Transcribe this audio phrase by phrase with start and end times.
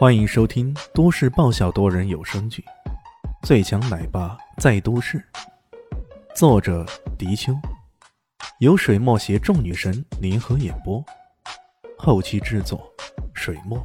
[0.00, 2.64] 欢迎收听都市爆笑多人有声剧
[3.46, 5.18] 《最强奶爸在都市》，
[6.34, 6.86] 作者：
[7.18, 7.52] 迪秋，
[8.60, 11.04] 由水墨携众女神联合演播，
[11.98, 12.90] 后期制作：
[13.34, 13.78] 水墨。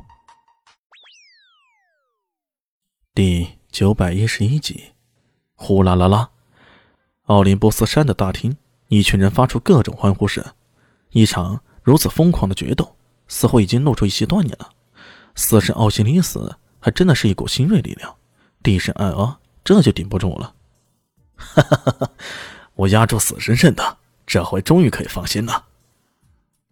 [3.14, 4.94] 第九百一十一集，
[5.56, 6.30] 呼啦啦啦，
[7.24, 8.56] 奥林波斯山的大厅，
[8.88, 10.42] 一群人发出各种欢呼声。
[11.10, 12.96] 一场如此疯狂的决斗，
[13.28, 14.70] 似乎已经露出一些端倪了。
[15.36, 18.16] 死神奥西里斯还真的是一股新锐力量，
[18.64, 20.56] 地神艾阿这就顶不住了。
[21.36, 22.12] 哈哈哈哈！
[22.76, 25.66] 我压住死神圣的，这回终于可以放心了。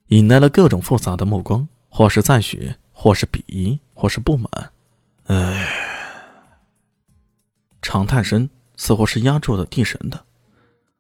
[0.08, 4.72] 引来了各种复杂的目光，或是赞许，或是鄙夷，或是不满。
[5.26, 5.68] 唉，
[7.82, 10.26] 长叹声似乎是压住了地神的。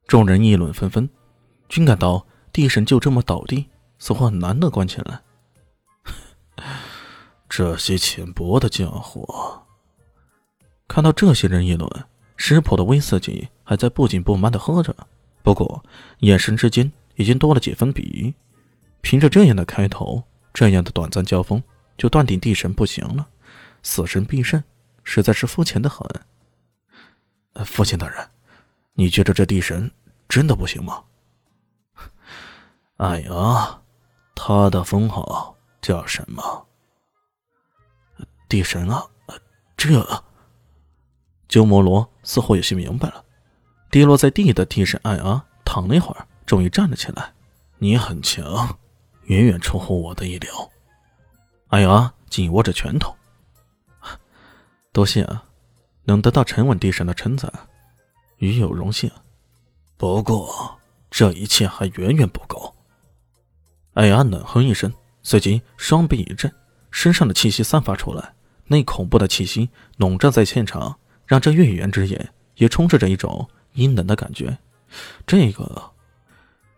[0.08, 1.10] 众人议论纷纷，
[1.70, 5.22] 均感到地神就这么倒地，似乎很难乐观起来。
[7.56, 9.64] 这些浅薄的家伙，
[10.88, 11.88] 看到这些人议论，
[12.36, 14.96] 师婆的威色姬还在不紧不慢的喝着，
[15.44, 15.86] 不过
[16.22, 18.34] 眼神之间已经多了几分鄙夷。
[19.02, 21.62] 凭着这样的开头，这样的短暂交锋，
[21.96, 23.28] 就断定地神不行了，
[23.84, 24.64] 死神必胜，
[25.04, 26.10] 实在是肤浅的很。
[27.64, 28.28] 父亲大人，
[28.94, 29.92] 你觉得这地神
[30.28, 31.04] 真的不行吗？
[32.98, 33.80] 哎呀，
[34.34, 36.66] 他的封号叫什么？
[38.54, 39.04] 地神啊，
[39.76, 40.08] 这
[41.48, 43.26] 鸠摩罗似乎有些明白了。
[43.90, 47.34] 跌落在地的地神艾阿躺了一会儿，终于站了起来。
[47.80, 48.78] 你很强，
[49.24, 50.72] 远远出乎我的意料。
[51.70, 53.16] 艾阿紧握着拳头，
[54.92, 55.44] 多谢啊，
[56.04, 57.52] 能得到沉稳地神的称赞，
[58.38, 59.10] 与有荣幸。
[59.98, 62.76] 不过这一切还远远不够。
[63.96, 64.94] 艾阿冷哼一声，
[65.24, 66.54] 随即双臂一震，
[66.92, 68.32] 身上的气息散发出来。
[68.68, 74.58] 那恐怖的气息笼罩在现场，让这月圆之夜也充斥着一种阴冷的感觉。
[75.28, 75.92] 这个，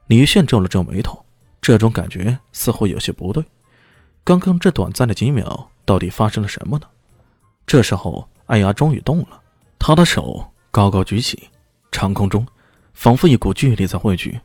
[0.07, 1.23] 李炫皱了皱眉头，
[1.61, 3.43] 这种感觉似乎有些不对。
[4.23, 6.87] 刚刚这短暂的几秒，到底发生了什么呢？
[7.67, 9.41] 这时候，艾牙终于动了，
[9.77, 11.49] 他的手高高举起，
[11.91, 12.45] 长空中
[12.93, 14.39] 仿佛一股巨力在汇聚，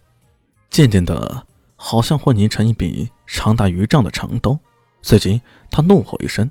[0.68, 1.46] 渐渐的，
[1.76, 4.58] 好像混凝成一柄长达余丈的长刀。
[5.02, 5.40] 随即，
[5.70, 6.50] 他怒吼一声。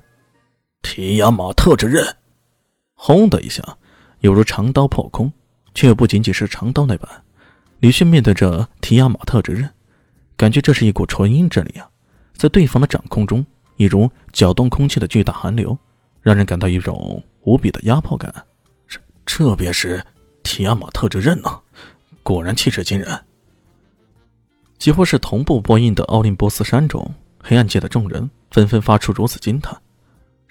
[0.82, 2.16] 提亚马特之刃，
[2.94, 3.62] 轰的一下，
[4.20, 5.32] 犹如长刀破空，
[5.74, 7.08] 却又不仅仅是长刀那般。
[7.78, 9.68] 李迅面对着提亚马特之刃，
[10.36, 11.88] 感觉这是一股纯阴之力啊，
[12.34, 13.44] 在对方的掌控中，
[13.76, 15.76] 一如搅动空气的巨大寒流，
[16.20, 18.32] 让人感到一种无比的压迫感。
[18.88, 20.04] 这这便是
[20.42, 21.60] 提亚马特之刃呢，
[22.22, 23.24] 果然气势惊人。
[24.78, 29.78] 几乎是同步播映的奥林波斯山中，黑暗界的众人纷纷发出如此惊叹。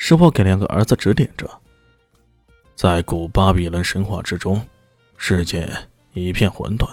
[0.01, 1.45] 师婆给两个儿子指点着，
[2.73, 4.65] 在古巴比伦神话之中，
[5.17, 5.69] 世界
[6.13, 6.87] 一片混沌，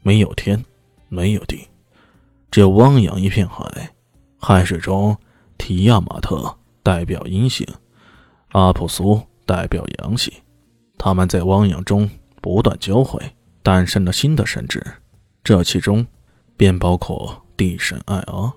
[0.00, 0.64] 没有天，
[1.10, 1.68] 没有地，
[2.50, 3.90] 只有汪洋一片海。
[4.40, 5.14] 海水中，
[5.58, 7.66] 提亚马特代表阴性，
[8.52, 10.32] 阿普苏代表阳性，
[10.96, 12.08] 他们在汪洋中
[12.40, 13.20] 不断交汇，
[13.62, 14.82] 诞生了新的神智。
[15.44, 16.04] 这其中，
[16.56, 18.50] 便包括地神艾阿。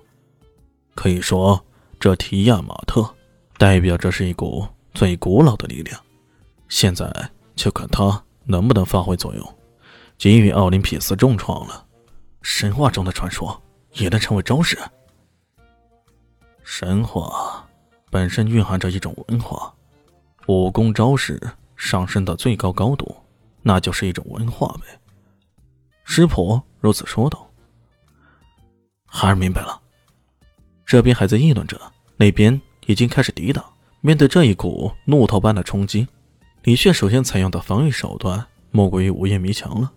[0.94, 1.62] 可以说，
[2.00, 3.14] 这提亚马特。
[3.62, 5.96] 代表着是一股最古老的力量，
[6.68, 7.08] 现在
[7.54, 9.58] 就看他能不能发挥作用，
[10.18, 11.86] 给予奥林匹斯重创了。
[12.42, 13.62] 神话中的传说
[13.92, 14.76] 也能成为招式。
[16.64, 17.64] 神话
[18.10, 19.72] 本身蕴含着一种文化，
[20.48, 21.40] 武功招式
[21.76, 23.14] 上升到最高高度，
[23.62, 25.00] 那就是一种文化呗。
[26.02, 27.48] 师婆如此说道。
[29.06, 29.80] 孩儿明白了。
[30.84, 31.80] 这边还在议论着，
[32.16, 32.60] 那边。
[32.86, 33.64] 已经开始抵挡。
[34.00, 36.08] 面对这一股怒涛般的冲击，
[36.64, 39.92] 李炫首先采用的防御手段莫过于午夜迷墙了。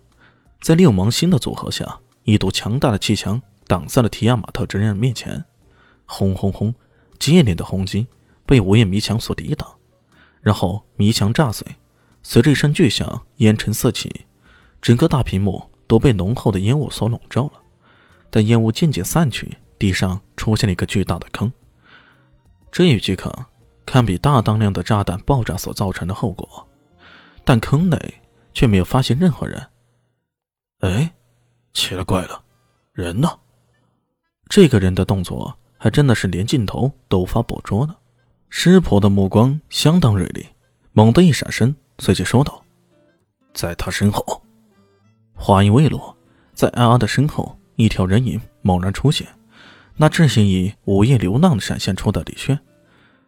[0.60, 5.44] 在六芒星的组合下，一堵强大的气墙挡在了提亚马特之刃面前。
[6.04, 6.74] 轰轰轰！
[7.18, 8.06] 接连的轰击
[8.44, 9.68] 被午夜迷墙所抵挡，
[10.40, 11.66] 然后迷墙炸碎，
[12.22, 14.26] 随着一声巨响，烟尘四起，
[14.80, 17.52] 整个大屏幕都被浓厚的烟雾所笼罩了。
[18.30, 21.52] 但烟雾渐渐散去，地上出现了一个巨大的坑。
[22.76, 23.32] 这一巨坑，
[23.86, 26.68] 堪比大当量的炸弹爆炸所造成的后果，
[27.42, 27.98] 但坑内
[28.52, 29.66] 却没有发现任何人。
[30.80, 31.10] 哎，
[31.72, 32.44] 奇了怪了，
[32.92, 33.30] 人呢？
[34.50, 37.96] 这个人的动作还真的是连镜头都无法捕捉呢。
[38.50, 40.46] 师婆的目光相当锐利，
[40.92, 42.62] 猛地一闪身，随即说道
[43.56, 44.42] ：“在他身后。”
[45.32, 46.14] 话音未落，
[46.52, 49.26] 在安安的身后，一条人影猛然出现。
[49.98, 52.60] 那正是以午夜流浪闪现出的李轩。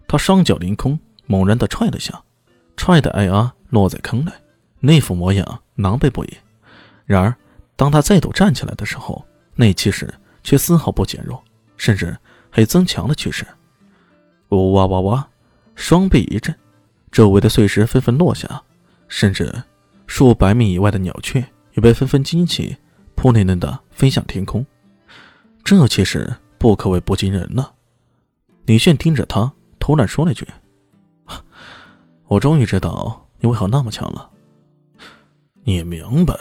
[0.08, 2.20] 他双脚凌空，猛然的踹了下，
[2.76, 4.32] 踹的艾阿落在坑内，
[4.80, 6.36] 那副模样狼狈不已。
[7.04, 7.36] 然而，
[7.76, 9.24] 当他再度站起来的时候，
[9.54, 10.12] 那气势
[10.42, 11.40] 却丝毫不减弱，
[11.76, 12.16] 甚至
[12.50, 13.46] 还增强了趋势。
[14.48, 15.28] 呜哇哇哇，
[15.74, 16.54] 双臂一震，
[17.12, 18.62] 周围的碎石纷纷落下，
[19.08, 19.62] 甚至
[20.06, 21.44] 数百米以外的鸟雀
[21.74, 22.76] 也被纷纷惊起，
[23.14, 24.64] 扑棱棱的飞向天空。
[25.62, 27.72] 这气势不可谓不惊人呢。
[28.64, 29.52] 李炫盯着他，
[29.88, 30.46] 突然说了句
[32.28, 34.30] ：“我终于知道你为何那么强了。”
[35.64, 36.34] 你明白？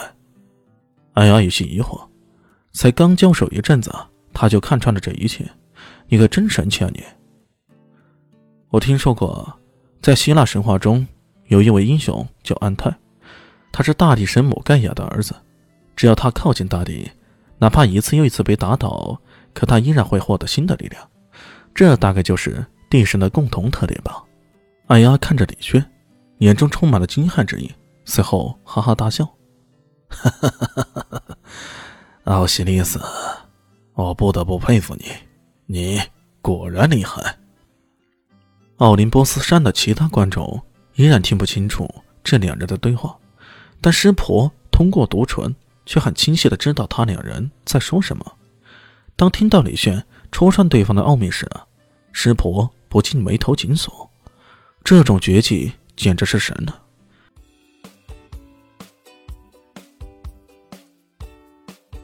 [1.13, 2.09] 艾雅有些疑惑，
[2.73, 3.89] 才刚交手一阵子，
[4.33, 5.49] 他就看穿了这一切。
[6.09, 6.91] 你可真神奇啊！
[6.93, 7.01] 你。
[8.67, 9.57] 我听说过，
[10.01, 11.07] 在希腊神话中，
[11.45, 12.93] 有一位英雄叫安泰，
[13.71, 15.33] 他是大地神母盖亚的儿子。
[15.95, 17.09] 只要他靠近大地，
[17.59, 19.17] 哪怕一次又一次被打倒，
[19.53, 21.01] 可他依然会获得新的力量。
[21.73, 24.23] 这大概就是地神的共同特点吧。
[24.87, 25.83] 艾丫看着李轩，
[26.39, 27.71] 眼中充满了惊骇之意，
[28.05, 29.25] 随后哈哈大笑
[30.07, 31.37] ：“哈哈哈哈哈！
[32.23, 32.99] 奥西里斯，
[33.93, 35.05] 我不得不佩服你，
[35.65, 36.01] 你
[36.41, 37.37] 果然厉害。”
[38.77, 40.61] 奥林波斯山的其他观众
[40.95, 41.89] 依然听不清楚
[42.23, 43.17] 这两人的对话，
[43.81, 45.53] 但师婆通过独唇
[45.85, 48.25] 却很清晰的知道他两人在说什么。
[49.15, 51.49] 当听到李炫戳穿对方的奥秘时，
[52.11, 54.09] 师婆不禁眉头紧锁。
[54.83, 56.83] 这种绝技简直是神了！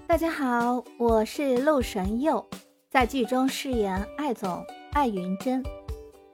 [0.06, 2.45] 大家好，我是陆神佑，
[2.89, 5.63] 在剧中饰演艾总艾云珍。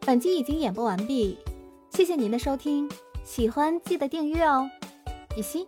[0.01, 1.37] 本集已经演播完毕，
[1.91, 2.89] 谢谢您的收听，
[3.23, 4.69] 喜欢记得订阅哦，
[5.33, 5.65] 比心。